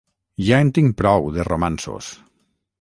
Ja 0.47 0.61
en 0.65 0.71
tinc 0.77 0.97
prou 1.03 1.29
de 1.37 1.47
romanços! 1.51 2.13